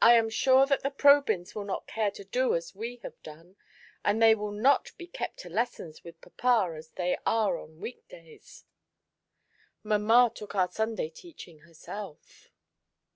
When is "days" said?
8.06-8.66